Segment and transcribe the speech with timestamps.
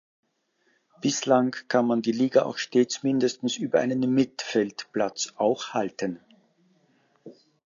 [0.99, 6.19] Bislang kann man die Liga auch stets mindestens über einen Mittfeldplatz auch halten.